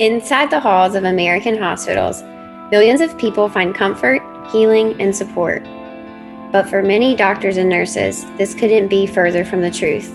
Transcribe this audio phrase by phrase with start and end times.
[0.00, 2.24] Inside the halls of American hospitals,
[2.72, 4.20] millions of people find comfort,
[4.50, 5.62] healing, and support.
[6.50, 10.10] But for many doctors and nurses, this couldn't be further from the truth.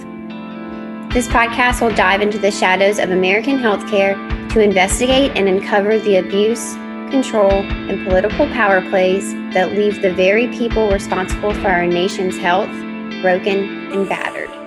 [1.13, 4.17] This podcast will dive into the shadows of American healthcare
[4.51, 6.73] to investigate and uncover the abuse,
[7.09, 12.69] control, and political power plays that leave the very people responsible for our nation's health
[13.21, 14.58] broken and battered.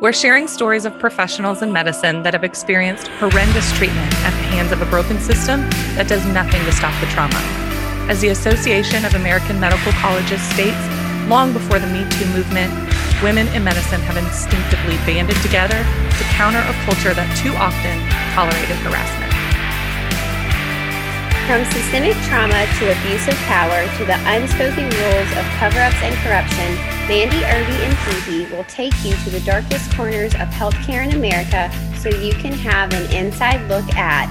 [0.00, 4.72] We're sharing stories of professionals in medicine that have experienced horrendous treatment at the hands
[4.72, 5.60] of a broken system
[5.92, 7.36] that does nothing to stop the trauma.
[8.08, 10.80] As the Association of American Medical Colleges states,
[11.28, 12.72] long before the Me Too movement,
[13.20, 17.92] women in medicine have instinctively banded together to counter a culture that too often
[18.32, 19.28] tolerated harassment.
[21.44, 26.16] From systemic trauma to abuse of power to the unspoken rules of cover ups and
[26.24, 31.16] corruption, Mandy Irby and Phoebe will take you to the darkest corners of healthcare in
[31.16, 34.30] America so you can have an inside look at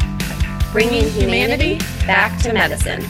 [0.72, 3.02] bringing humanity back to medicine.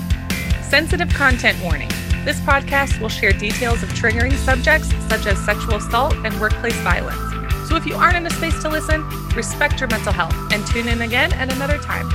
[0.64, 1.90] Sensitive content warning.
[2.26, 7.70] This podcast will share details of triggering subjects such as sexual assault and workplace violence.
[7.70, 10.88] So if you aren't in a space to listen, respect your mental health and tune
[10.88, 12.10] in again at another time.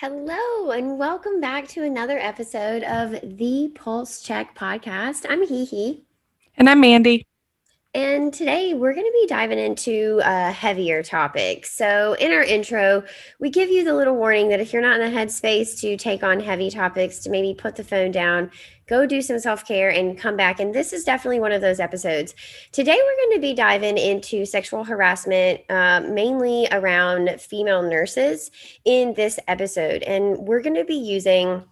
[0.00, 5.26] Hello, and welcome back to another episode of the Pulse Check podcast.
[5.28, 6.04] I'm Hee Hee.
[6.56, 7.26] And I'm Mandy.
[7.94, 11.66] And today we're going to be diving into a heavier topic.
[11.66, 13.02] So, in our intro,
[13.40, 16.22] we give you the little warning that if you're not in the headspace to take
[16.22, 18.52] on heavy topics, to maybe put the phone down,
[18.88, 20.58] go do some self care, and come back.
[20.58, 22.34] And this is definitely one of those episodes.
[22.72, 28.50] Today, we're going to be diving into sexual harassment, uh, mainly around female nurses
[28.84, 30.02] in this episode.
[30.02, 31.62] And we're going to be using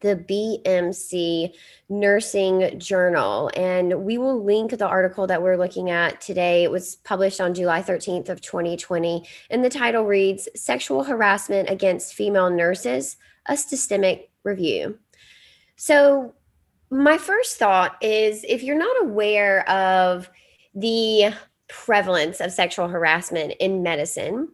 [0.00, 1.52] the BMC
[1.88, 3.50] Nursing Journal.
[3.54, 6.64] And we will link the article that we're looking at today.
[6.64, 9.26] It was published on July 13th of 2020.
[9.50, 14.98] And the title reads Sexual Harassment Against Female Nurses, a Systemic Review.
[15.76, 16.34] So
[16.90, 20.28] my first thought is if you're not aware of
[20.74, 21.32] the
[21.68, 24.48] prevalence of sexual harassment in medicine,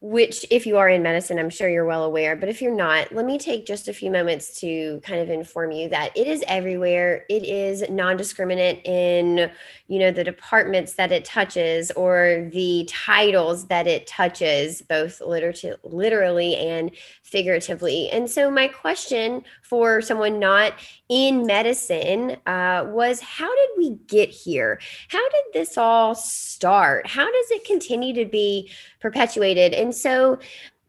[0.00, 3.10] which if you are in medicine i'm sure you're well aware but if you're not
[3.10, 6.44] let me take just a few moments to kind of inform you that it is
[6.46, 7.24] everywhere.
[7.28, 9.50] It is non-discriminate in
[9.88, 16.56] you know the departments that it touches or the titles that it touches both literally
[16.56, 16.92] and
[17.28, 18.08] figuratively.
[18.10, 20.74] And so, my question for someone not
[21.08, 24.80] in medicine uh, was how did we get here?
[25.08, 27.06] How did this all start?
[27.06, 29.74] How does it continue to be perpetuated?
[29.74, 30.38] And so,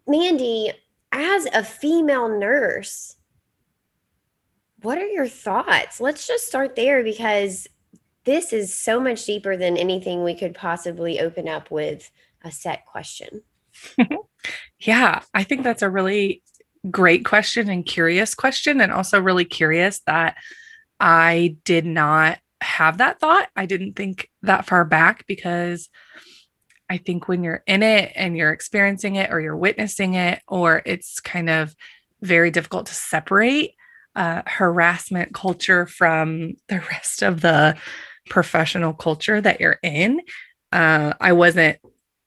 [0.08, 0.72] Mandy,
[1.12, 3.16] as a female nurse,
[4.82, 6.00] what are your thoughts?
[6.00, 7.68] Let's just start there because
[8.24, 12.10] this is so much deeper than anything we could possibly open up with
[12.44, 13.42] a set question.
[14.80, 16.42] yeah, I think that's a really
[16.90, 18.80] great question and curious question.
[18.80, 20.38] And also really curious that
[21.00, 23.50] I did not have that thought.
[23.56, 25.90] I didn't think that far back because
[26.90, 30.82] I think when you're in it and you're experiencing it or you're witnessing it, or
[30.86, 31.76] it's kind of
[32.22, 33.76] very difficult to separate
[34.16, 37.78] uh, harassment culture from the rest of the
[38.30, 40.22] professional culture that you're in.
[40.72, 41.80] Uh, I wasn't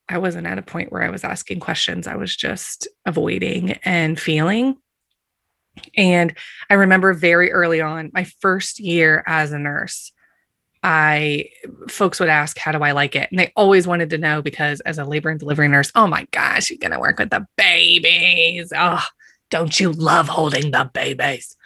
[0.08, 2.06] I wasn't at a point where I was asking questions.
[2.06, 4.76] I was just avoiding and feeling.
[5.96, 6.36] And
[6.68, 10.12] I remember very early on, my first year as a nurse,
[10.82, 11.46] I
[11.88, 13.28] folks would ask, How do I like it?
[13.30, 16.26] And they always wanted to know because as a labor and delivery nurse, oh my
[16.32, 18.72] gosh, you're going to work with the babies.
[18.76, 19.04] Oh,
[19.50, 21.56] don't you love holding the babies?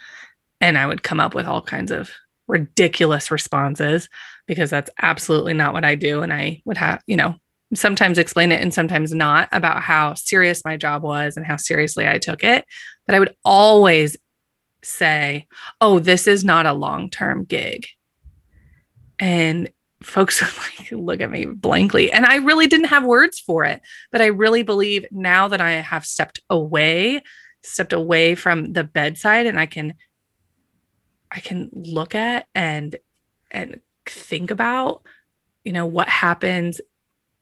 [0.61, 2.11] And I would come up with all kinds of
[2.47, 4.07] ridiculous responses
[4.45, 6.21] because that's absolutely not what I do.
[6.21, 7.35] And I would have, you know,
[7.73, 12.07] sometimes explain it and sometimes not about how serious my job was and how seriously
[12.07, 12.65] I took it.
[13.05, 14.17] But I would always
[14.83, 15.47] say,
[15.81, 17.87] oh, this is not a long term gig.
[19.19, 19.69] And
[20.01, 22.11] folks would like look at me blankly.
[22.11, 23.81] And I really didn't have words for it.
[24.11, 27.21] But I really believe now that I have stepped away,
[27.63, 29.93] stepped away from the bedside and I can
[31.29, 32.95] I can look at and
[33.51, 35.01] and think about
[35.65, 36.79] you know what happens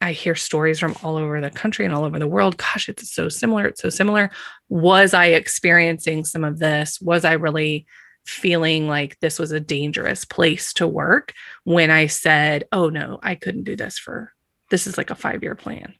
[0.06, 2.57] I hear stories from all over the country and all over the world.
[2.57, 3.66] Gosh, it's so similar.
[3.66, 4.30] It's so similar.
[4.69, 7.02] Was I experiencing some of this?
[7.02, 7.88] Was I really
[8.24, 13.34] feeling like this was a dangerous place to work when I said, oh no, I
[13.34, 14.31] couldn't do this for
[14.69, 15.96] this is like a five year plan?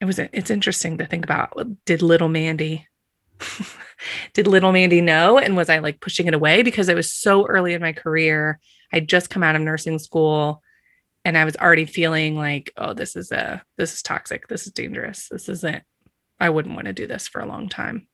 [0.00, 1.52] It was it's interesting to think about
[1.84, 2.88] did little Mandy
[4.32, 7.46] did little Mandy know and was I like pushing it away because it was so
[7.46, 8.58] early in my career.
[8.90, 10.62] I'd just come out of nursing school
[11.24, 14.48] and I was already feeling like, oh, this is a this is toxic.
[14.48, 15.28] This is dangerous.
[15.30, 15.82] This isn't
[16.40, 18.06] I wouldn't want to do this for a long time.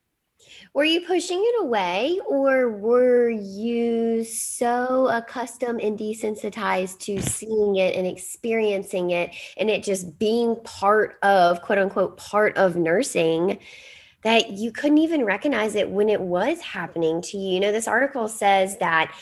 [0.75, 7.95] Were you pushing it away or were you so accustomed and desensitized to seeing it
[7.95, 13.59] and experiencing it and it just being part of quote unquote part of nursing
[14.23, 17.55] that you couldn't even recognize it when it was happening to you?
[17.55, 19.15] You know, this article says that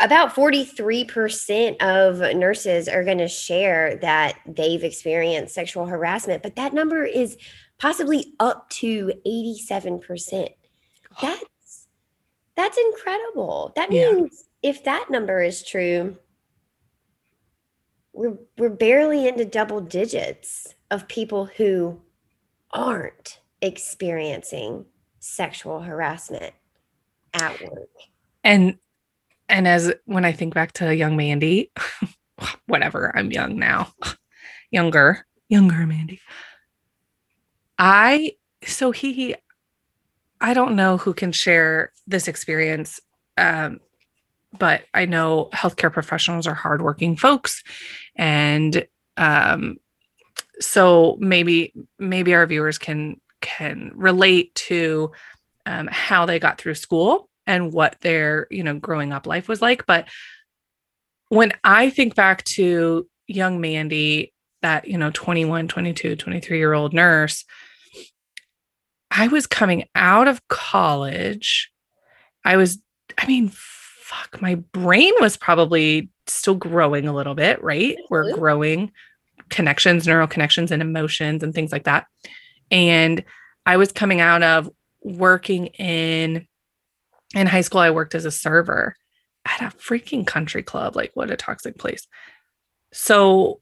[0.00, 6.72] about 43% of nurses are going to share that they've experienced sexual harassment, but that
[6.72, 7.36] number is
[7.78, 10.48] possibly up to 87%.
[11.22, 11.86] That's
[12.56, 13.72] that's incredible.
[13.74, 14.70] That means yeah.
[14.70, 16.16] if that number is true,
[18.12, 22.00] we're we're barely into double digits of people who
[22.72, 24.86] aren't experiencing
[25.20, 26.52] sexual harassment
[27.32, 27.88] at work.
[28.44, 28.78] And
[29.48, 31.70] and as when I think back to young Mandy,
[32.66, 33.92] whatever, I'm young now,
[34.70, 36.20] younger, younger Mandy.
[37.78, 38.32] I,
[38.64, 39.34] so he, he,
[40.40, 43.00] I don't know who can share this experience,
[43.36, 43.80] um,
[44.56, 47.62] but I know healthcare professionals are hardworking folks.
[48.16, 48.86] And
[49.16, 49.78] um,
[50.60, 55.12] so maybe, maybe our viewers can, can relate to
[55.66, 59.62] um, how they got through school and what their you know growing up life was
[59.62, 60.08] like but
[61.28, 64.32] when i think back to young mandy
[64.62, 67.44] that you know 21 22 23 year old nurse
[69.10, 71.70] i was coming out of college
[72.44, 72.78] i was
[73.18, 77.96] i mean fuck my brain was probably still growing a little bit right?
[78.10, 78.38] We're mm-hmm.
[78.38, 78.92] growing
[79.48, 82.06] connections neural connections and emotions and things like that
[82.70, 83.22] and
[83.66, 84.70] i was coming out of
[85.02, 86.46] working in
[87.34, 88.96] in high school, I worked as a server
[89.44, 90.96] at a freaking country club.
[90.96, 92.06] Like, what a toxic place.
[92.92, 93.60] So,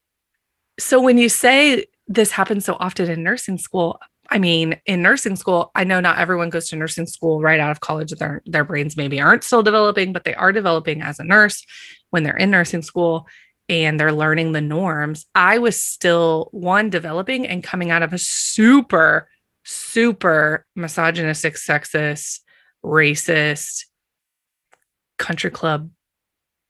[0.79, 3.99] so when you say this happens so often in nursing school,
[4.31, 7.71] I mean, in nursing school, I know not everyone goes to nursing school right out
[7.71, 8.13] of college.
[8.13, 11.65] Their their brains maybe aren't still developing, but they are developing as a nurse
[12.11, 13.27] when they're in nursing school
[13.69, 15.27] and they're learning the norms.
[15.35, 19.29] I was still one developing and coming out of a super,
[19.65, 22.41] super misogynistic, sexist,
[22.85, 23.85] racist
[25.19, 25.91] country club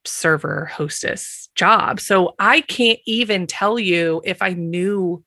[0.05, 1.99] server hostess job.
[1.99, 5.23] So I can't even tell you if I knew,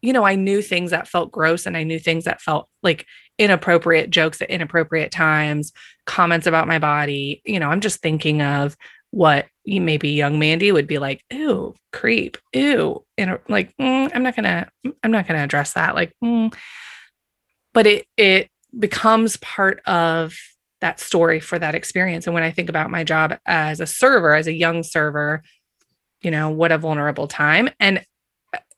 [0.00, 3.06] you know, I knew things that felt gross and I knew things that felt like
[3.38, 5.72] inappropriate jokes at inappropriate times,
[6.06, 7.42] comments about my body.
[7.44, 8.76] You know, I'm just thinking of
[9.10, 13.04] what maybe young Mandy would be like, ew, creep, ew.
[13.18, 14.68] And like, mm, I'm not gonna,
[15.02, 15.94] I'm not gonna address that.
[15.94, 16.54] Like, mm.
[17.74, 20.36] but it, it, becomes part of
[20.80, 22.26] that story for that experience.
[22.26, 25.42] And when I think about my job as a server, as a young server,
[26.22, 27.68] you know, what a vulnerable time.
[27.80, 28.04] And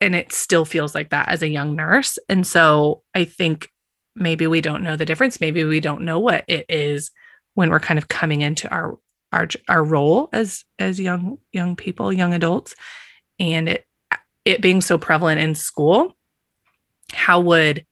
[0.01, 2.19] and it still feels like that as a young nurse.
[2.29, 3.71] And so I think
[4.15, 5.41] maybe we don't know the difference.
[5.41, 7.11] Maybe we don't know what it is
[7.55, 8.99] when we're kind of coming into our
[9.33, 12.75] our our role as as young young people, young adults.
[13.39, 13.87] And it
[14.45, 16.17] it being so prevalent in school,
[17.13, 17.85] how would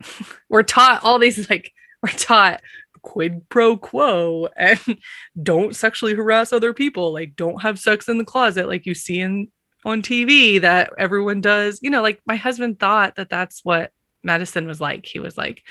[0.48, 1.72] we're taught all these like
[2.02, 2.60] we're taught
[3.02, 4.98] quid pro quo and
[5.42, 7.12] don't sexually harass other people.
[7.12, 9.48] Like don't have sex in the closet like you see in
[9.84, 11.78] on TV that everyone does.
[11.82, 15.06] You know like my husband thought that that's what medicine was like.
[15.06, 15.62] He was like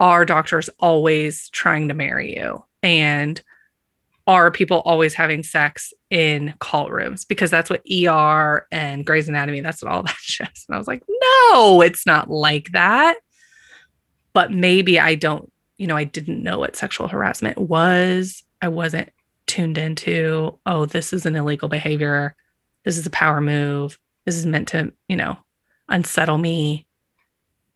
[0.00, 3.40] are doctors always trying to marry you and
[4.26, 7.24] are people always having sex in call rooms?
[7.24, 10.88] Because that's what ER and Grey's Anatomy that's what all that shows and I was
[10.88, 13.16] like no it's not like that
[14.34, 18.42] but maybe I don't, you know, I didn't know what sexual harassment was.
[18.60, 19.10] I wasn't
[19.46, 22.34] tuned into, oh, this is an illegal behavior.
[22.84, 23.98] This is a power move.
[24.24, 25.36] This is meant to, you know,
[25.88, 26.86] unsettle me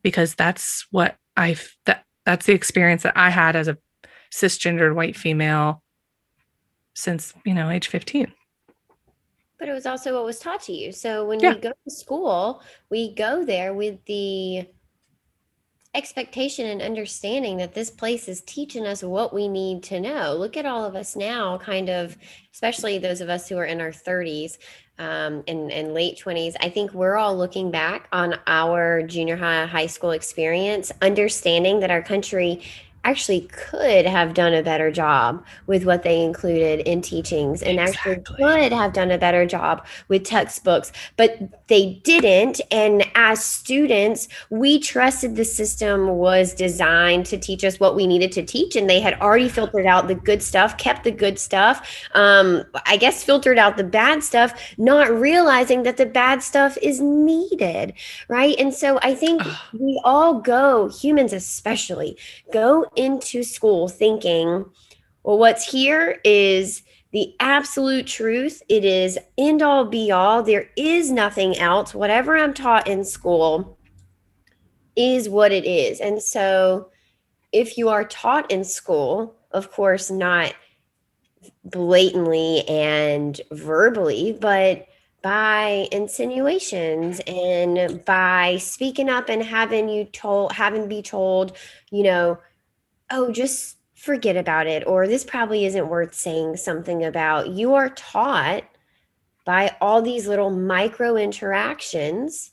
[0.02, 3.78] because that's what I've that that's the experience that I had as a
[4.32, 5.82] cisgendered white female
[6.94, 8.32] since, you know, age 15.
[9.58, 10.92] But it was also what was taught to you.
[10.92, 11.54] So when yeah.
[11.54, 14.66] we go to school, we go there with the
[15.96, 20.34] expectation and understanding that this place is teaching us what we need to know.
[20.34, 22.16] Look at all of us now, kind of,
[22.52, 24.58] especially those of us who are in our 30s
[24.98, 26.54] um, and, and late 20s.
[26.60, 31.90] I think we're all looking back on our junior high, high school experience, understanding that
[31.90, 32.62] our country
[33.06, 38.12] actually could have done a better job with what they included in teachings and exactly.
[38.12, 42.60] actually could have done a better job with textbooks, but they didn't.
[42.72, 48.32] And as students, we trusted the system was designed to teach us what we needed
[48.32, 51.88] to teach, and they had already filtered out the good stuff, kept the good stuff,
[52.14, 57.00] um, I guess filtered out the bad stuff, not realizing that the bad stuff is
[57.00, 57.92] needed,
[58.28, 58.56] right?
[58.58, 62.18] And so I think we all go, humans especially,
[62.52, 64.64] go into school thinking,
[65.22, 68.62] well, what's here is the absolute truth.
[68.68, 70.42] It is end all be all.
[70.42, 71.94] There is nothing else.
[71.94, 73.78] Whatever I'm taught in school
[74.96, 76.00] is what it is.
[76.00, 76.90] And so,
[77.52, 80.54] if you are taught in school, of course, not
[81.64, 84.86] blatantly and verbally, but
[85.22, 91.56] by insinuations and by speaking up and having you told having be told
[91.90, 92.38] you know
[93.10, 97.88] oh just forget about it or this probably isn't worth saying something about you are
[97.90, 98.64] taught
[99.44, 102.52] by all these little micro interactions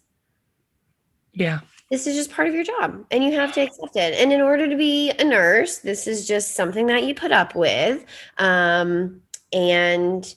[1.33, 1.59] yeah
[1.91, 4.41] this is just part of your job and you have to accept it and in
[4.41, 8.05] order to be a nurse this is just something that you put up with
[8.37, 10.35] um, and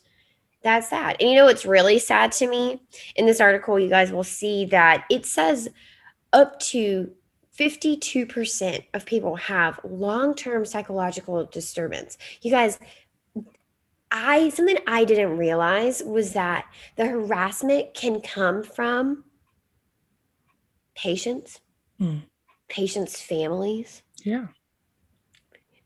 [0.66, 1.16] that's sad.
[1.20, 2.82] And you know what's really sad to me?
[3.14, 5.68] In this article, you guys will see that it says
[6.32, 7.08] up to
[7.58, 12.18] 52% of people have long-term psychological disturbance.
[12.42, 12.78] You guys,
[14.10, 19.24] I something I didn't realize was that the harassment can come from
[20.94, 21.60] patients,
[22.00, 22.22] mm.
[22.68, 24.02] patients' families.
[24.24, 24.46] Yeah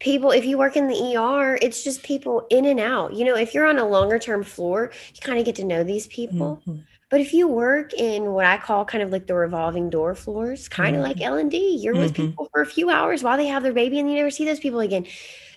[0.01, 3.13] people if you work in the ER, it's just people in and out.
[3.13, 5.85] You know, if you're on a longer term floor, you kind of get to know
[5.85, 6.63] these people.
[6.67, 6.81] Mm-hmm.
[7.11, 10.69] But if you work in what I call kind of like the revolving door floors,
[10.69, 11.13] kind of mm-hmm.
[11.13, 12.03] like L and D, you're mm-hmm.
[12.03, 14.45] with people for a few hours while they have their baby and you never see
[14.45, 15.07] those people again.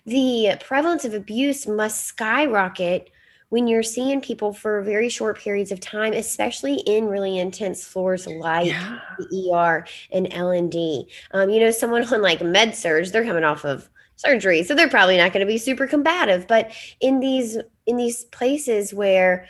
[0.05, 3.11] The prevalence of abuse must skyrocket
[3.49, 8.25] when you're seeing people for very short periods of time, especially in really intense floors
[8.25, 8.99] like yeah.
[9.19, 11.07] the ER and L and D.
[11.31, 14.89] Um, you know, someone on like med surg, they're coming off of surgery so they're
[14.89, 17.57] probably not going to be super combative but in these
[17.87, 19.47] in these places where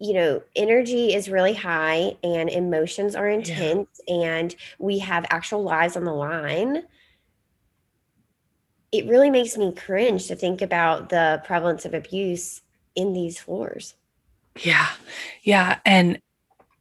[0.00, 4.14] you know energy is really high and emotions are intense yeah.
[4.14, 6.82] and we have actual lives on the line.
[8.92, 12.62] It really makes me cringe to think about the prevalence of abuse
[12.96, 13.94] in these floors.
[14.58, 14.88] Yeah.
[15.42, 16.18] Yeah and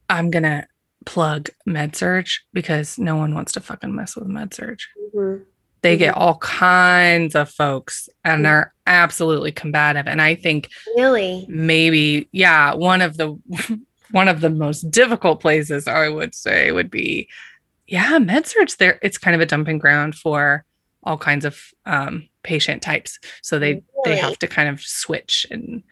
[0.10, 0.68] i'm gonna
[1.06, 4.80] plug med surg because no one wants to fucking mess with med surg
[5.14, 5.44] mm-hmm
[5.81, 6.24] they get mm-hmm.
[6.24, 8.43] all kinds of folks and mm-hmm.
[8.43, 13.27] they're absolutely combative and i think really maybe yeah one of the
[14.12, 17.27] one of the most difficult places i would say would be
[17.88, 20.65] yeah med surg there it's kind of a dumping ground for
[21.03, 23.83] all kinds of um, patient types so they really?
[24.05, 25.83] they have to kind of switch and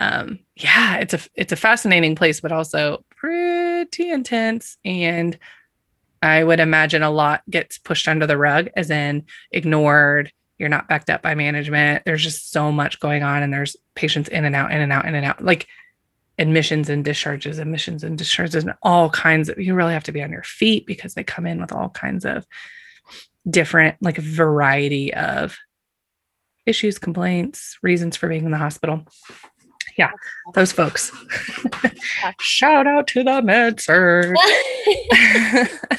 [0.00, 5.38] um, yeah it's a it's a fascinating place but also pretty intense and
[6.24, 10.32] I would imagine a lot gets pushed under the rug, as in ignored.
[10.58, 12.04] You're not backed up by management.
[12.06, 15.04] There's just so much going on, and there's patients in and out, in and out,
[15.04, 15.44] in and out.
[15.44, 15.68] Like
[16.38, 19.58] admissions and discharges, admissions and discharges, and all kinds of.
[19.58, 22.24] You really have to be on your feet because they come in with all kinds
[22.24, 22.46] of
[23.48, 25.58] different, like variety of
[26.64, 29.06] issues, complaints, reasons for being in the hospital
[29.96, 30.10] yeah,
[30.54, 31.12] those folks.
[32.40, 34.36] Shout out to the med surg.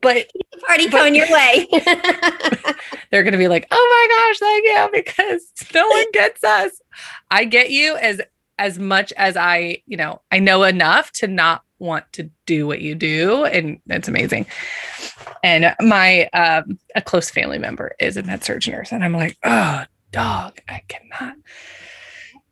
[0.00, 0.26] but
[0.66, 1.66] party coming your way.
[3.10, 6.80] they're gonna be like, oh my gosh, thank you, because no one gets us.
[7.30, 8.20] I get you as
[8.58, 12.82] as much as I, you know, I know enough to not want to do what
[12.82, 14.46] you do, and it's amazing.
[15.42, 19.38] And my um, a close family member is a med surg nurse, and I'm like,
[19.44, 21.36] oh, dog, I cannot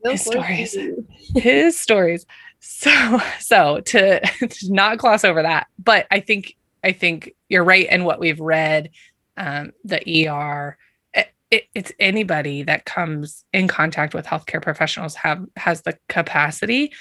[0.05, 0.77] his stories.
[1.35, 2.27] his stories.
[2.61, 7.89] So so to, to, not gloss over that but i think i think you're right
[7.89, 8.91] in what we've read
[9.37, 10.77] um, the er
[11.15, 16.93] it, it, it's anybody that comes in contact with healthcare professionals have has the capacity.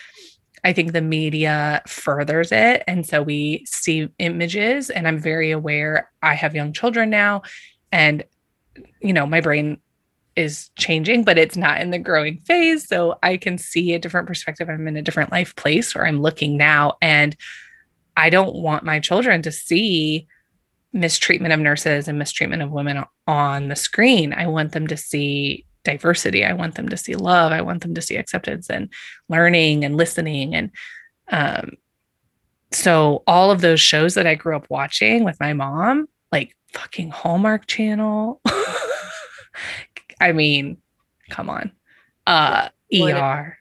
[0.63, 2.84] I think the media furthers it.
[2.88, 7.42] And so we see images and i'm very aware i have young children now
[7.92, 8.24] and
[9.01, 9.80] you know my brain
[10.38, 12.88] is changing, but it's not in the growing phase.
[12.88, 14.70] So I can see a different perspective.
[14.70, 16.94] I'm in a different life place where I'm looking now.
[17.01, 17.36] And
[18.15, 20.27] I don't want my children to see
[20.94, 24.32] mistreatment of nurses and mistreatment of women on the screen.
[24.32, 26.46] I want them to see diversity.
[26.46, 27.51] I want them to see love.
[27.51, 28.94] I want them to see acceptance and
[29.29, 30.53] learning and listening.
[30.53, 30.72] And
[31.32, 31.72] um,
[32.72, 37.10] so all of those shows that I grew up watching with my mom, like fucking
[37.10, 38.39] Hallmark Channel.
[40.20, 40.78] I mean,
[41.30, 41.72] come on.
[42.26, 43.58] Uh ER.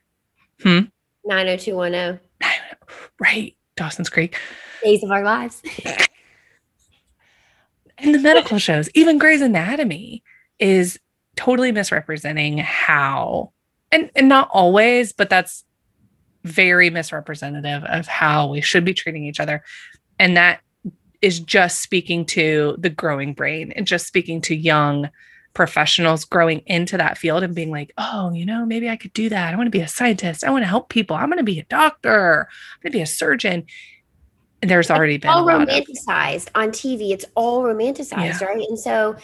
[0.61, 0.79] Hmm.
[1.25, 2.19] 90210.
[3.19, 3.55] Right.
[3.75, 4.37] Dawson's Creek.
[4.83, 5.61] Days of our lives.
[7.97, 10.23] and the medical shows, even Grey's Anatomy
[10.59, 10.99] is
[11.35, 13.51] totally misrepresenting how
[13.91, 15.63] and, and not always, but that's
[16.43, 19.63] very misrepresentative of how we should be treating each other.
[20.19, 20.61] And that
[21.21, 25.09] is just speaking to the growing brain and just speaking to young
[25.57, 29.27] professionals growing into that field and being like, oh, you know, maybe I could do
[29.29, 29.51] that.
[29.51, 30.43] I want to be a scientist.
[30.43, 31.15] I want to help people.
[31.15, 32.47] I'm going to be a doctor.
[32.47, 33.65] I'm going to be a surgeon.
[34.61, 37.09] And there's already it's been all romanticized of- on TV.
[37.09, 38.43] It's all romanticized, yeah.
[38.43, 38.67] right?
[38.69, 39.15] And so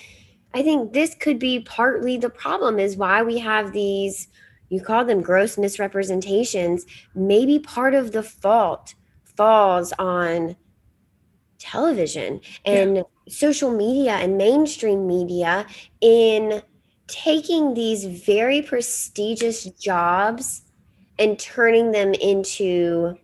[0.56, 4.28] I think this could be partly the problem is why we have these
[4.70, 10.56] you call them gross misrepresentations, maybe part of the fault falls on
[11.64, 13.04] television and yeah.
[13.30, 15.66] social media and mainstream media
[16.02, 16.62] in
[17.08, 20.64] taking these very prestigious jobs
[21.18, 23.18] and turning them into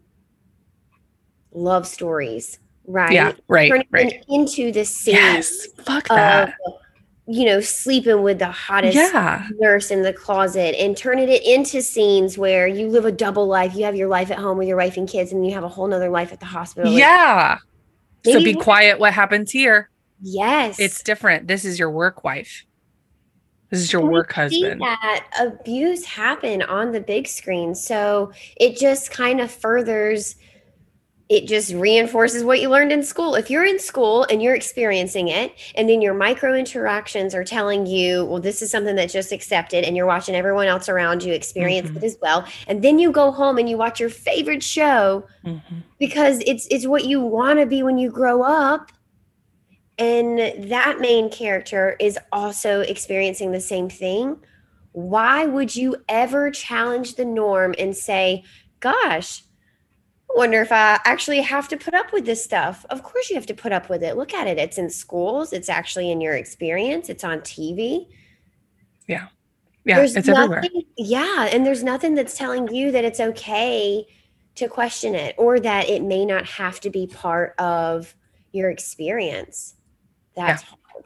[1.51, 6.55] love stories right yeah right turning right into the scene yes, fuck that
[7.31, 9.48] you know, sleeping with the hottest yeah.
[9.60, 13.75] nurse in the closet and turning it into scenes where you live a double life.
[13.75, 15.67] You have your life at home with your wife and kids, and you have a
[15.67, 16.91] whole nother life at the hospital.
[16.91, 17.60] Yeah.
[18.26, 19.00] So be quiet.
[19.00, 19.90] What happens here?
[20.22, 20.80] Yes.
[20.80, 21.48] It's different.
[21.48, 22.66] This is your work wife.
[23.70, 24.82] This is your and work husband.
[24.82, 27.76] that abuse happen on the big screen.
[27.76, 30.36] So it just kind of furthers
[31.29, 33.36] it just reinforces what you learned in school.
[33.36, 37.86] If you're in school and you're experiencing it, and then your micro interactions are telling
[37.86, 41.31] you, well, this is something that's just accepted, and you're watching everyone else around you
[41.31, 41.98] experience mm-hmm.
[41.98, 45.79] it as well, and then you go home and you watch your favorite show mm-hmm.
[46.00, 48.91] because it's it's what you want to be when you grow up.
[50.00, 50.39] And
[50.71, 54.38] that main character is also experiencing the same thing.
[54.93, 58.45] Why would you ever challenge the norm and say,
[58.79, 59.43] gosh,
[60.36, 62.86] wonder if I actually have to put up with this stuff.
[62.89, 64.15] Of course, you have to put up with it.
[64.15, 64.57] Look at it.
[64.57, 68.07] It's in schools, it's actually in your experience, it's on TV.
[69.07, 69.27] Yeah.
[69.86, 69.98] Yeah.
[69.98, 70.83] There's it's nothing, everywhere.
[70.98, 71.50] Yeah.
[71.51, 74.05] And there's nothing that's telling you that it's okay
[74.55, 78.13] to question it or that it may not have to be part of
[78.51, 79.75] your experience.
[80.35, 80.70] That's yeah.
[80.94, 81.05] hard.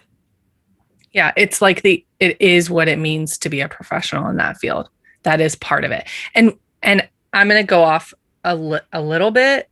[1.12, 1.32] Yeah.
[1.38, 4.90] It's like the, it is what it means to be a professional in that field.
[5.22, 6.08] That is part of it.
[6.36, 9.70] And, and I'm going to go off a, li- a little bit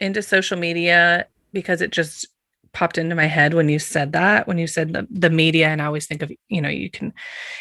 [0.00, 2.26] into social media because it just
[2.72, 5.80] popped into my head when you said that when you said the, the media and
[5.80, 7.14] i always think of you know you can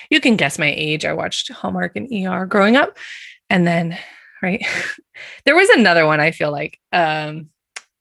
[0.10, 1.06] you can guess my age.
[1.06, 2.98] I watched hallmark and er growing up
[3.50, 3.98] and then
[4.42, 4.66] right
[5.46, 7.50] there was another one i feel like um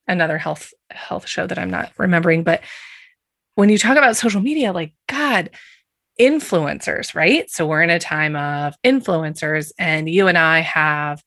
[0.09, 2.63] another health health show that i'm not remembering but
[3.55, 5.51] when you talk about social media like god
[6.21, 7.51] influencers right?
[7.51, 11.23] So we're in a time of influencers and you and i have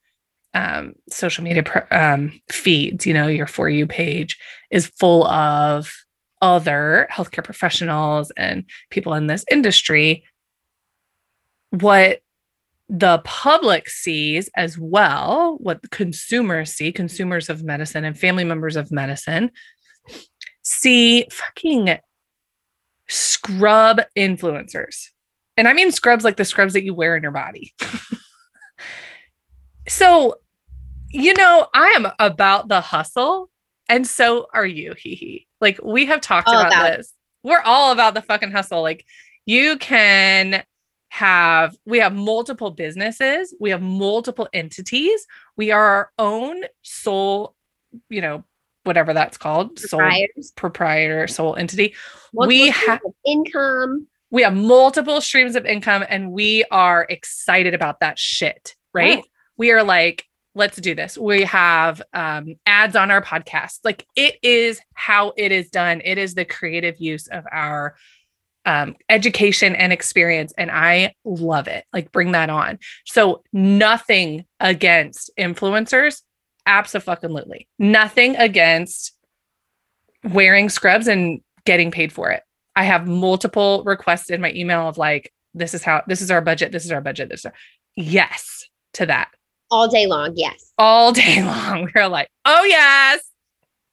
[0.55, 4.39] um, social media um, feeds, you know, your For You page
[4.71, 5.93] is full of
[6.41, 10.23] other healthcare professionals and people in this industry.
[11.71, 12.21] What
[12.87, 18.91] the public sees as well, what consumers see, consumers of medicine and family members of
[18.91, 19.51] medicine,
[20.61, 21.97] see fucking
[23.09, 25.09] scrub influencers.
[25.57, 27.73] And I mean scrubs like the scrubs that you wear in your body.
[29.87, 30.35] so
[31.15, 33.49] you know, I am about the hustle,
[33.89, 34.93] and so are you.
[34.97, 35.47] Hee hee.
[35.61, 37.13] Like we have talked all about this.
[37.43, 38.81] We're all about the fucking hustle.
[38.81, 39.05] Like
[39.45, 40.63] you can
[41.09, 45.25] have we have multiple businesses, we have multiple entities.
[45.55, 47.55] We are our own sole,
[48.09, 48.43] you know,
[48.83, 50.11] whatever that's called, sole
[50.55, 51.95] proprietor, sole entity.
[52.33, 54.07] Multiple we have income.
[54.31, 59.19] We have multiple streams of income and we are excited about that shit, right?
[59.19, 59.23] Yeah.
[59.55, 60.25] We are like,
[60.55, 61.17] let's do this.
[61.17, 63.79] We have um, ads on our podcast.
[63.83, 66.01] Like it is how it is done.
[66.03, 67.95] It is the creative use of our
[68.65, 70.53] um, education and experience.
[70.57, 71.85] And I love it.
[71.93, 72.79] Like bring that on.
[73.05, 76.21] So nothing against influencers.
[76.65, 77.67] Absolutely.
[77.77, 79.13] Nothing against
[80.23, 82.41] wearing scrubs and getting paid for it.
[82.75, 86.41] I have multiple requests in my email of like, this is how, this is our
[86.41, 86.71] budget.
[86.71, 87.29] This is our budget.
[87.29, 87.53] This is our,
[87.95, 89.29] yes to that
[89.75, 90.31] all day long.
[90.35, 90.71] Yes.
[90.77, 91.91] All day long.
[91.93, 93.19] We're like, oh, yes.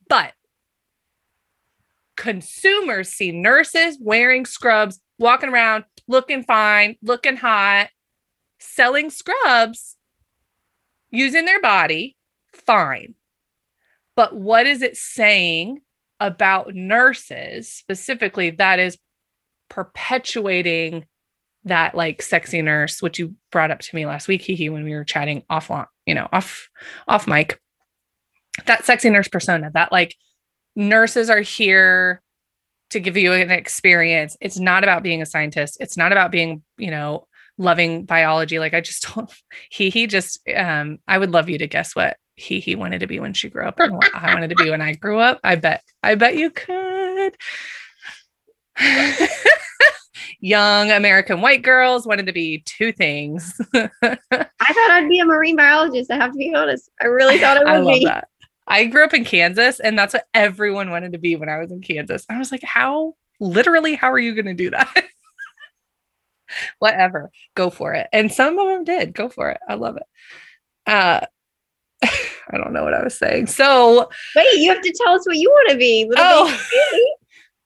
[0.09, 0.33] But
[2.17, 7.89] consumers see nurses wearing scrubs, walking around, looking fine, looking hot,
[8.61, 9.97] selling scrubs,
[11.11, 12.17] using their body.
[12.53, 13.15] Fine.
[14.15, 15.81] But what is it saying
[16.21, 18.99] about nurses specifically that is
[19.69, 21.07] perpetuating
[21.65, 24.95] that like sexy nurse, which you brought up to me last week, Hee when we
[24.95, 25.71] were chatting off,
[26.07, 26.69] you know, off
[27.07, 27.61] off mic.
[28.67, 30.15] That sexy nurse persona, that like
[30.77, 32.23] nurses are here
[32.91, 34.37] to give you an experience.
[34.41, 35.79] It's not about being a scientist.
[35.81, 37.27] It's not about being, you know,
[37.59, 38.59] loving biology.
[38.59, 39.33] Like I just told
[39.71, 43.07] he he just um I would love you to guess what he he wanted to
[43.07, 45.41] be when she grew up and what I wanted to be when I grew up.
[45.45, 47.37] I bet I bet you could.
[50.45, 53.61] Young American white girls wanted to be two things.
[53.75, 56.11] I thought I'd be a marine biologist.
[56.11, 56.91] I have to be honest.
[57.01, 58.05] I really thought I would I love be.
[58.07, 58.27] That.
[58.67, 61.71] I grew up in Kansas, and that's what everyone wanted to be when I was
[61.71, 62.27] in Kansas.
[62.29, 64.93] I was like, how literally, how are you going to do that?
[66.81, 68.09] Whatever, go for it.
[68.13, 69.61] And some of them did go for it.
[69.69, 70.03] I love it.
[70.87, 71.21] Uh,
[72.03, 73.47] I don't know what I was saying.
[73.47, 76.11] So wait, you have to tell us what you want to be.
[76.17, 76.61] oh,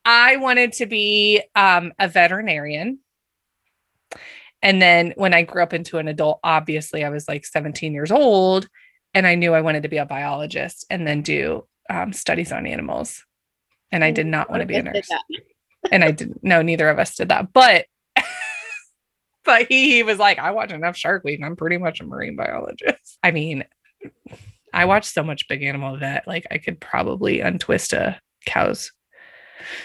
[0.06, 3.00] I wanted to be um, a veterinarian.
[4.62, 8.12] And then when I grew up into an adult, obviously I was like 17 years
[8.12, 8.68] old
[9.12, 12.66] and I knew I wanted to be a biologist and then do um, studies on
[12.66, 13.24] animals.
[13.90, 15.08] And I did not want to be a nurse.
[15.90, 17.52] and I didn't know neither of us did that.
[17.52, 17.86] But
[19.44, 21.40] but he, he was like, I watch enough Shark Week.
[21.42, 23.18] I'm pretty much a marine biologist.
[23.24, 23.64] I mean,
[24.72, 28.92] I watch so much big animal that like I could probably untwist a cow's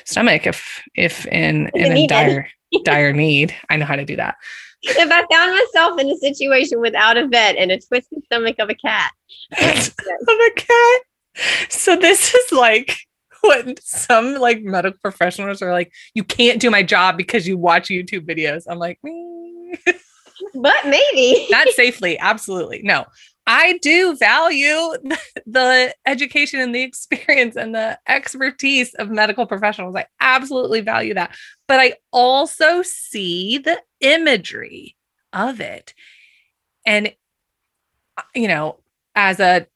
[0.05, 2.47] stomach if if in in a dire
[2.84, 3.53] dire need.
[3.69, 4.36] I know how to do that.
[4.84, 8.69] If I found myself in a situation without a vet and a twisted stomach of
[8.69, 9.12] a cat.
[9.60, 9.93] of
[10.29, 11.01] a cat.
[11.69, 12.97] So this is like
[13.41, 17.89] what some like medical professionals are like, you can't do my job because you watch
[17.89, 18.63] YouTube videos.
[18.67, 18.99] I'm like,
[20.53, 22.17] but maybe not safely.
[22.19, 22.81] Absolutely.
[22.84, 23.05] No,
[23.47, 24.93] I do value
[25.51, 29.95] the education and the experience and the expertise of medical professionals.
[29.95, 31.35] I absolutely value that.
[31.67, 34.95] But I also see the imagery
[35.33, 35.93] of it.
[36.85, 37.13] And,
[38.17, 38.79] uh, you know,
[39.15, 39.67] as a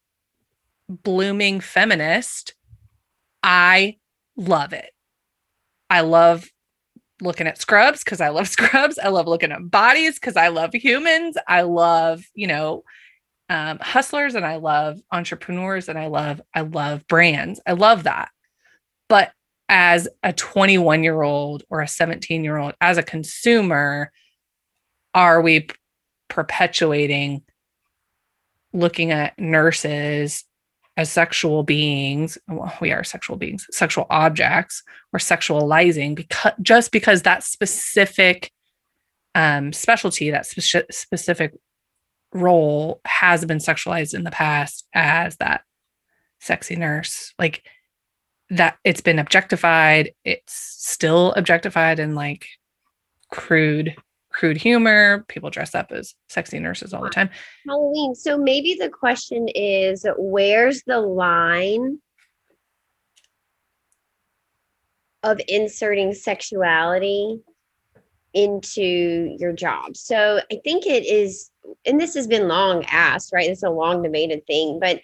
[0.89, 2.53] blooming feminist,
[3.43, 3.97] I
[4.35, 4.91] love it.
[5.89, 6.49] I love
[7.21, 8.97] looking at scrubs because I love scrubs.
[8.99, 11.38] I love looking at bodies because I love humans.
[11.47, 12.83] I love, you know,
[13.49, 17.60] um, hustlers and I love entrepreneurs and I love I love brands.
[17.65, 18.29] I love that.
[19.08, 19.31] But
[19.69, 24.12] as a 21 year old or a 17 year old, as a consumer,
[25.13, 25.67] are we
[26.27, 27.43] perpetuating
[28.73, 30.43] looking at nurses
[30.97, 32.38] as sexual beings?
[32.47, 38.51] Well, we are sexual beings, sexual objects, or sexualizing because just because that specific
[39.36, 41.53] um, specialty, that spe- specific
[42.33, 45.61] role has been sexualized in the past as that
[46.39, 47.65] sexy nurse like
[48.49, 52.47] that it's been objectified it's still objectified in like
[53.31, 53.95] crude
[54.35, 55.25] crude humor.
[55.29, 57.29] People dress up as sexy nurses all the time.
[57.67, 58.13] Halloween.
[58.13, 61.99] So maybe the question is where's the line
[65.23, 67.39] of inserting sexuality
[68.33, 69.95] into your job?
[69.95, 71.49] So i think it is
[71.86, 73.49] and this has been long asked, right?
[73.49, 75.01] It's a long debated thing, but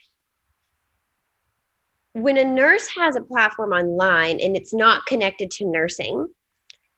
[2.14, 6.28] when a nurse has a platform online and it's not connected to nursing,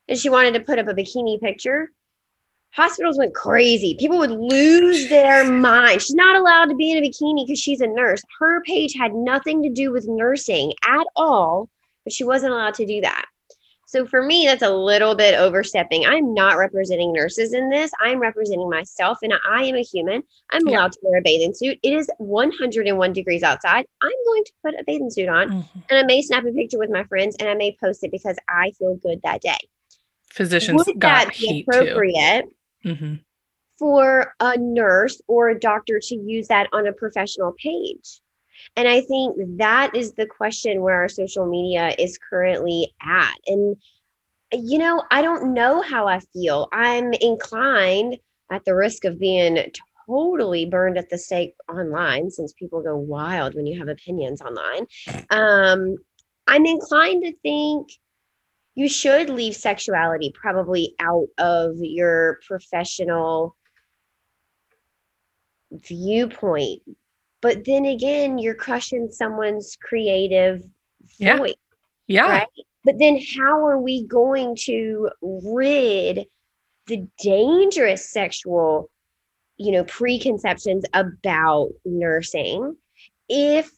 [0.08, 1.90] and she wanted to put up a bikini picture,
[2.72, 3.96] hospitals went crazy.
[4.00, 6.02] People would lose their mind.
[6.02, 8.22] She's not allowed to be in a bikini because she's a nurse.
[8.40, 11.70] Her page had nothing to do with nursing at all,
[12.04, 13.26] but she wasn't allowed to do that.
[13.94, 16.04] So for me, that's a little bit overstepping.
[16.04, 17.92] I'm not representing nurses in this.
[18.02, 20.24] I'm representing myself, and I am a human.
[20.52, 20.78] I'm yeah.
[20.78, 21.78] allowed to wear a bathing suit.
[21.84, 23.86] It is 101 degrees outside.
[24.02, 25.80] I'm going to put a bathing suit on, mm-hmm.
[25.92, 28.36] and I may snap a picture with my friends, and I may post it because
[28.50, 29.60] I feel good that day.
[30.32, 32.46] Physicians Would that be appropriate
[32.84, 33.16] mm-hmm.
[33.78, 38.23] for a nurse or a doctor to use that on a professional page?
[38.76, 43.36] And I think that is the question where our social media is currently at.
[43.48, 43.76] And,
[44.52, 46.68] you know, I don't know how I feel.
[46.72, 48.18] I'm inclined,
[48.52, 49.58] at the risk of being
[50.08, 54.86] totally burned at the stake online, since people go wild when you have opinions online.
[55.30, 55.96] Um,
[56.46, 57.90] I'm inclined to think
[58.76, 63.56] you should leave sexuality probably out of your professional
[65.72, 66.82] viewpoint
[67.44, 70.64] but then again you're crushing someone's creative
[71.20, 71.38] yeah.
[71.38, 71.54] voice
[72.08, 72.48] yeah right?
[72.84, 76.26] but then how are we going to rid
[76.88, 78.90] the dangerous sexual
[79.58, 82.76] you know preconceptions about nursing
[83.30, 83.70] if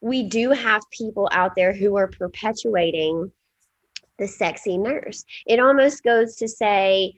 [0.00, 3.32] we do have people out there who are perpetuating
[4.18, 5.24] the sexy nurse.
[5.46, 7.14] It almost goes to say,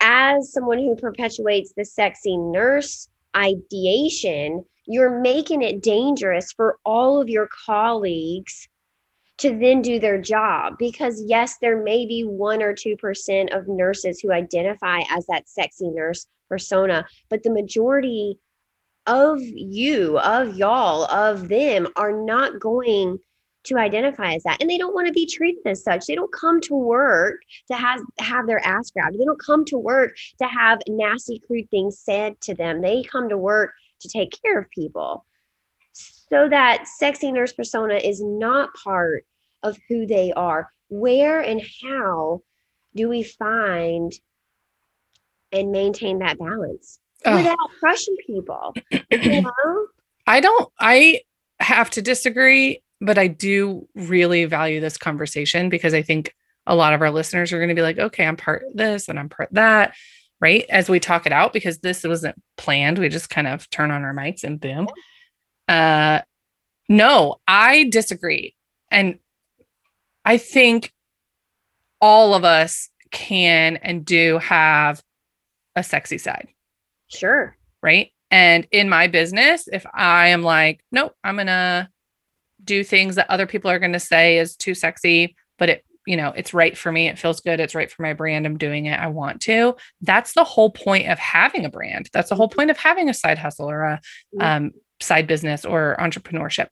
[0.00, 7.28] as someone who perpetuates the sexy nurse ideation, you're making it dangerous for all of
[7.28, 8.68] your colleagues
[9.38, 14.20] to then do their job because yes there may be 1 or 2% of nurses
[14.20, 18.38] who identify as that sexy nurse persona but the majority
[19.06, 23.18] of you of y'all of them are not going
[23.64, 24.60] to identify as that.
[24.60, 26.06] And they don't want to be treated as such.
[26.06, 29.18] They don't come to work to have have their ass grabbed.
[29.18, 32.80] They don't come to work to have nasty crude things said to them.
[32.80, 35.24] They come to work to take care of people
[35.94, 39.24] so that sexy nurse persona is not part
[39.62, 42.40] of who they are where and how
[42.94, 44.12] do we find
[45.52, 47.36] and maintain that balance oh.
[47.36, 49.86] without crushing people you know?
[50.26, 51.20] i don't i
[51.60, 56.34] have to disagree but I do really value this conversation because I think
[56.66, 59.18] a lot of our listeners are going to be like, okay, I'm part this and
[59.18, 59.94] I'm part that,
[60.42, 60.66] right?
[60.68, 62.98] As we talk it out, because this wasn't planned.
[62.98, 64.88] We just kind of turn on our mics and boom.
[65.68, 66.20] Uh,
[66.88, 68.54] no, I disagree.
[68.90, 69.20] And
[70.24, 70.92] I think
[72.00, 75.02] all of us can and do have
[75.76, 76.48] a sexy side.
[77.06, 77.56] Sure.
[77.80, 78.10] Right.
[78.30, 81.88] And in my business, if I am like, nope, I'm going to
[82.64, 86.16] do things that other people are going to say is too sexy, but it, you
[86.16, 87.08] know, it's right for me.
[87.08, 87.60] It feels good.
[87.60, 88.46] It's right for my brand.
[88.46, 88.98] I'm doing it.
[88.98, 89.76] I want to.
[90.00, 92.08] That's the whole point of having a brand.
[92.12, 94.00] That's the whole point of having a side hustle or a
[94.40, 96.68] um, side business or entrepreneurship,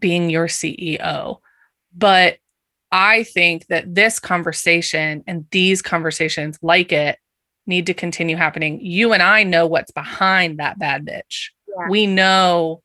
[0.00, 1.38] being your CEO.
[1.96, 2.38] But
[2.92, 7.18] I think that this conversation and these conversations like it
[7.66, 8.80] need to continue happening.
[8.80, 11.48] You and I know what's behind that bad bitch.
[11.68, 11.88] Yeah.
[11.88, 12.82] We know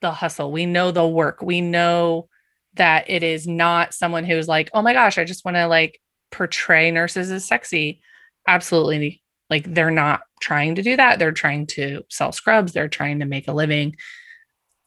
[0.00, 0.50] the hustle.
[0.50, 1.42] We know the work.
[1.42, 2.28] We know
[2.76, 6.00] that it is not someone who's like, oh my gosh, I just want to like
[6.30, 8.00] portray nurses as sexy.
[8.48, 9.22] Absolutely.
[9.50, 11.18] Like they're not trying to do that.
[11.18, 13.96] They're trying to sell scrubs, they're trying to make a living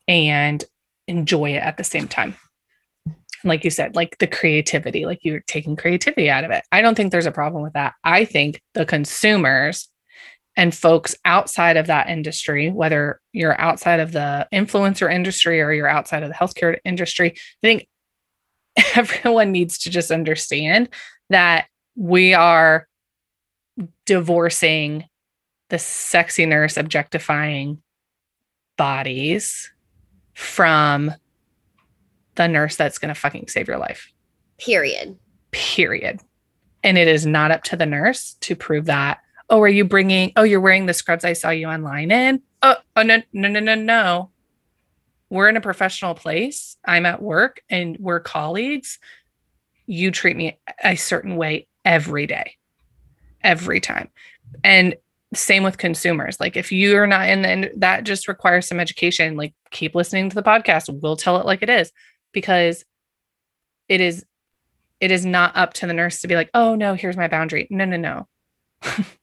[0.08, 0.64] and
[1.08, 2.36] enjoy it at the same time.
[3.44, 6.64] Like you said, like the creativity, like you're taking creativity out of it.
[6.72, 7.94] I don't think there's a problem with that.
[8.04, 9.88] I think the consumers
[10.60, 15.88] and folks outside of that industry, whether you're outside of the influencer industry or you're
[15.88, 17.88] outside of the healthcare industry, I think
[18.96, 20.90] everyone needs to just understand
[21.30, 22.90] that we are
[24.06, 25.06] divorcing
[25.70, 27.82] the sexy nurse objectifying
[28.76, 29.72] bodies
[30.34, 31.14] from
[32.36, 34.12] the nurse that's going to fucking save your life.
[34.58, 35.18] Period.
[35.52, 36.20] Period.
[36.84, 39.20] And it is not up to the nurse to prove that
[39.50, 42.42] oh, are you bringing, oh, you're wearing the scrubs I saw you online in?
[42.62, 44.32] Oh, oh no, no, no, no, no.
[45.30, 46.78] We're in a professional place.
[46.86, 49.00] I'm at work and we're colleagues.
[49.86, 52.58] You treat me a certain way every day,
[53.44, 54.10] every time.
[54.64, 54.96] And
[55.34, 56.40] same with consumers.
[56.40, 59.36] Like if you're not in the, that just requires some education.
[59.36, 60.90] Like keep listening to the podcast.
[61.02, 61.92] We'll tell it like it is
[62.32, 62.84] because
[63.88, 64.26] it is,
[65.00, 67.68] it is not up to the nurse to be like, oh no, here's my boundary.
[67.70, 68.28] No, no, no.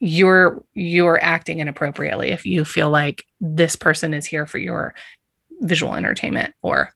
[0.00, 4.94] you're you're acting inappropriately if you feel like this person is here for your
[5.60, 6.92] visual entertainment or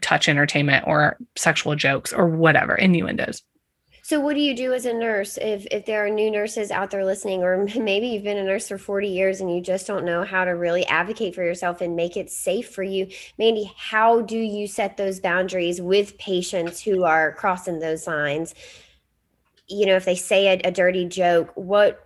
[0.00, 3.42] touch entertainment or sexual jokes or whatever innuendos.
[4.02, 6.92] So what do you do as a nurse if if there are new nurses out
[6.92, 10.04] there listening or maybe you've been a nurse for 40 years and you just don't
[10.04, 13.08] know how to really advocate for yourself and make it safe for you?
[13.36, 18.54] Mandy how do you set those boundaries with patients who are crossing those lines?
[19.66, 22.05] You know if they say a, a dirty joke what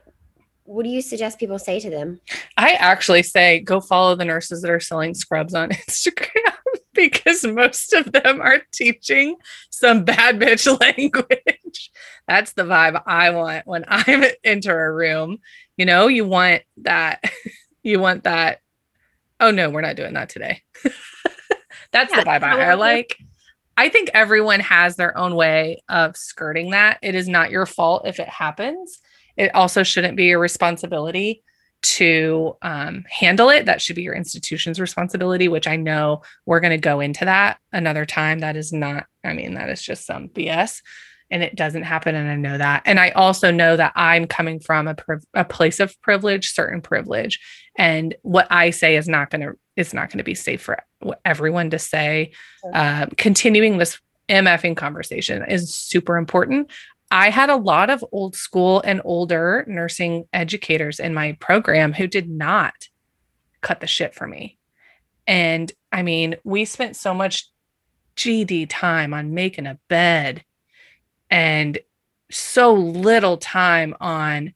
[0.70, 2.20] what do you suggest people say to them?
[2.56, 6.54] I actually say go follow the nurses that are selling scrubs on Instagram
[6.94, 9.36] because most of them are teaching
[9.70, 11.90] some bad bitch language.
[12.28, 15.38] That's the vibe I want when I'm enter a room.
[15.76, 17.20] You know, you want that,
[17.82, 18.60] you want that.
[19.40, 20.62] Oh no, we're not doing that today.
[21.90, 23.16] That's yeah, the vibe I, I like.
[23.76, 26.98] I think everyone has their own way of skirting that.
[27.02, 29.00] It is not your fault if it happens
[29.40, 31.42] it also shouldn't be your responsibility
[31.82, 33.64] to um, handle it.
[33.64, 37.58] That should be your institution's responsibility, which I know we're going to go into that
[37.72, 38.40] another time.
[38.40, 40.82] That is not, I mean, that is just some BS
[41.30, 42.14] and it doesn't happen.
[42.14, 42.82] And I know that.
[42.84, 46.82] And I also know that I'm coming from a, priv- a place of privilege, certain
[46.82, 47.40] privilege.
[47.78, 50.80] And what I say is not going to, is not going to be safe for
[51.24, 52.32] everyone to say.
[52.74, 53.98] Uh, continuing this
[54.30, 56.70] MFing conversation is super important.
[57.10, 62.06] I had a lot of old school and older nursing educators in my program who
[62.06, 62.74] did not
[63.62, 64.58] cut the shit for me.
[65.26, 67.48] And I mean, we spent so much
[68.16, 70.44] GD time on making a bed
[71.30, 71.78] and
[72.30, 74.54] so little time on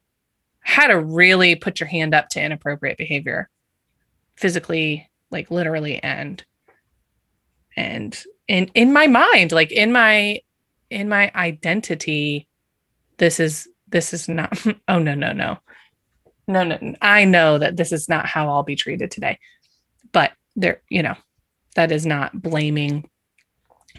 [0.61, 3.49] how to really put your hand up to inappropriate behavior
[4.37, 6.45] physically like literally and
[7.77, 10.40] and in in my mind like in my
[10.94, 12.46] in my identity
[13.18, 14.57] this is this is not
[14.88, 15.59] oh no no no.
[16.46, 19.38] No no i know that this is not how i'll be treated today.
[20.12, 21.16] But there you know
[21.74, 23.09] that is not blaming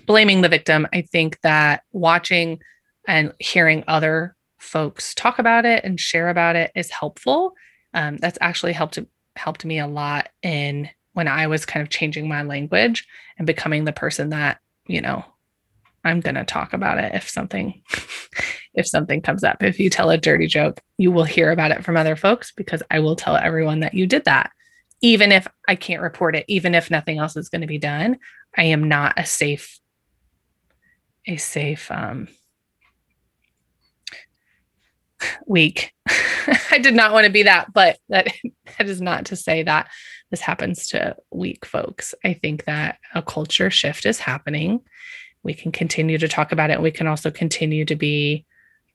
[0.05, 0.87] blaming the victim.
[0.93, 2.59] I think that watching
[3.07, 7.53] and hearing other folks talk about it and share about it is helpful.
[7.93, 8.99] Um, that's actually helped
[9.35, 13.05] helped me a lot in when i was kind of changing my language
[13.37, 15.25] and becoming the person that you know
[16.05, 17.81] i'm going to talk about it if something
[18.73, 21.83] if something comes up if you tell a dirty joke you will hear about it
[21.83, 24.51] from other folks because i will tell everyone that you did that
[25.01, 28.17] even if i can't report it even if nothing else is going to be done
[28.57, 29.79] i am not a safe
[31.27, 32.27] a safe um
[35.47, 35.93] week
[36.71, 38.27] i did not want to be that but that
[38.77, 39.87] that is not to say that
[40.31, 42.13] this happens to weak folks.
[42.23, 44.81] I think that a culture shift is happening.
[45.45, 46.81] We can continue to talk about it.
[46.81, 48.45] We can also continue to be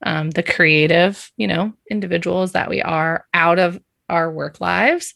[0.02, 5.14] um, the creative, you know, individuals that we are out of our work lives,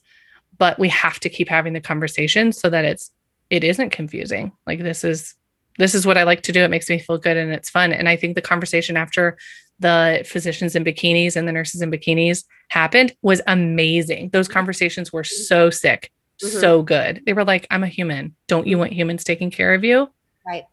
[0.57, 3.11] but we have to keep having the conversation so that it's
[3.51, 4.53] it isn't confusing.
[4.67, 5.35] Like this is
[5.77, 6.63] this is what I like to do.
[6.63, 7.93] It makes me feel good and it's fun.
[7.93, 9.37] And I think the conversation after
[9.81, 14.31] the physicians in bikinis and the nurses in bikinis happened was amazing.
[14.31, 16.61] Those conversations were so sick, mm-hmm.
[16.61, 17.23] so good.
[17.27, 18.37] They were like, I'm a human.
[18.47, 20.09] Don't you want humans taking care of you?
[20.47, 20.65] Right.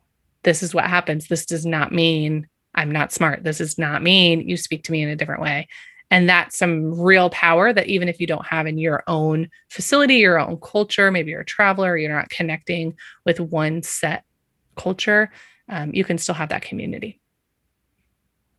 [0.43, 1.27] This is what happens.
[1.27, 3.43] This does not mean I'm not smart.
[3.43, 5.67] This does not mean you speak to me in a different way.
[6.09, 10.15] And that's some real power that even if you don't have in your own facility,
[10.15, 14.25] your own culture, maybe you're a traveler, you're not connecting with one set
[14.75, 15.31] culture,
[15.69, 17.21] um, you can still have that community.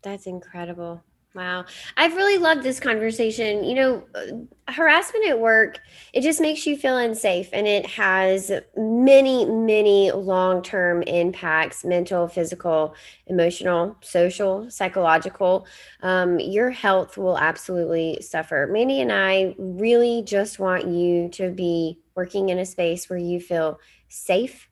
[0.02, 1.04] That's incredible.
[1.34, 1.64] Wow.
[1.96, 3.64] I've really loved this conversation.
[3.64, 5.80] You know, uh, harassment at work,
[6.12, 12.28] it just makes you feel unsafe and it has many, many long term impacts mental,
[12.28, 12.94] physical,
[13.28, 15.66] emotional, social, psychological.
[16.02, 18.68] Um, your health will absolutely suffer.
[18.70, 23.40] Mandy and I really just want you to be working in a space where you
[23.40, 24.68] feel safe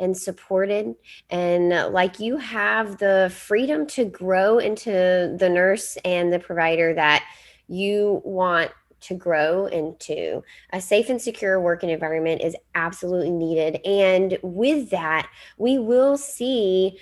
[0.00, 0.94] and supported
[1.28, 4.90] and uh, like you have the freedom to grow into
[5.38, 7.24] the nurse and the provider that
[7.68, 10.42] you want to grow into.
[10.72, 13.80] A safe and secure working environment is absolutely needed.
[13.86, 16.98] And with that, we will see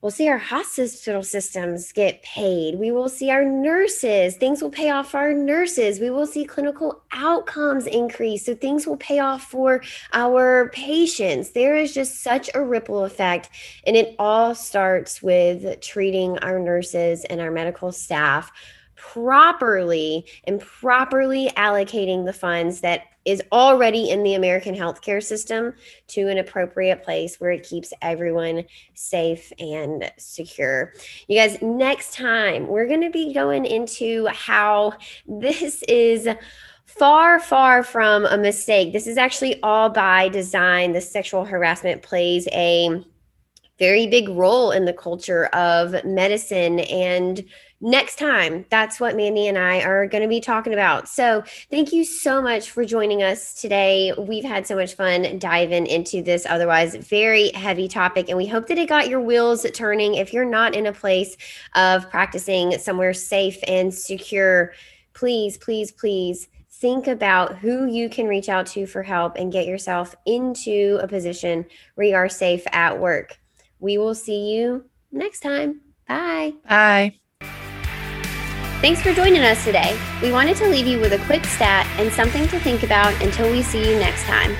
[0.00, 2.78] We'll see our hospital systems get paid.
[2.78, 5.98] We will see our nurses, things will pay off for our nurses.
[5.98, 8.46] We will see clinical outcomes increase.
[8.46, 9.82] So things will pay off for
[10.12, 11.50] our patients.
[11.50, 13.50] There is just such a ripple effect.
[13.88, 18.52] And it all starts with treating our nurses and our medical staff
[18.94, 25.74] properly and properly allocating the funds that is already in the American healthcare system
[26.06, 28.64] to an appropriate place where it keeps everyone
[28.94, 30.94] safe and secure.
[31.26, 34.94] You guys, next time we're going to be going into how
[35.26, 36.26] this is
[36.86, 38.94] far, far from a mistake.
[38.94, 40.92] This is actually all by design.
[40.92, 43.04] The sexual harassment plays a
[43.78, 47.44] very big role in the culture of medicine and
[47.80, 48.66] next time.
[48.70, 51.08] That's what Mandy and I are going to be talking about.
[51.08, 54.12] So, thank you so much for joining us today.
[54.18, 58.66] We've had so much fun diving into this otherwise very heavy topic, and we hope
[58.68, 60.14] that it got your wheels turning.
[60.14, 61.36] If you're not in a place
[61.74, 64.72] of practicing somewhere safe and secure,
[65.14, 69.66] please, please, please think about who you can reach out to for help and get
[69.66, 73.38] yourself into a position where you are safe at work.
[73.80, 75.80] We will see you next time.
[76.06, 76.54] Bye.
[76.68, 77.18] Bye.
[78.80, 79.98] Thanks for joining us today.
[80.22, 83.50] We wanted to leave you with a quick stat and something to think about until
[83.50, 84.56] we see you next time.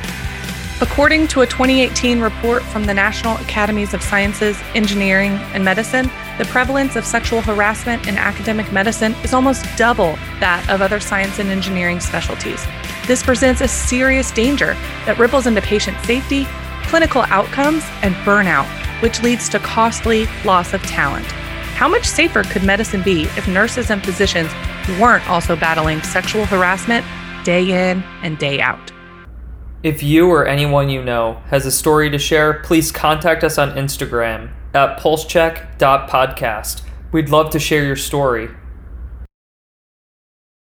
[0.80, 6.46] According to a 2018 report from the National Academies of Sciences, Engineering, and Medicine, the
[6.46, 11.48] prevalence of sexual harassment in academic medicine is almost double that of other science and
[11.48, 12.66] engineering specialties.
[13.06, 14.74] This presents a serious danger
[15.06, 16.44] that ripples into patient safety,
[16.88, 18.66] clinical outcomes, and burnout,
[19.00, 21.26] which leads to costly loss of talent.
[21.78, 24.50] How much safer could medicine be if nurses and physicians
[24.98, 27.06] weren't also battling sexual harassment
[27.44, 28.90] day in and day out?
[29.84, 33.76] If you or anyone you know has a story to share, please contact us on
[33.76, 36.82] Instagram at pulsecheck.podcast.
[37.12, 38.48] We'd love to share your story.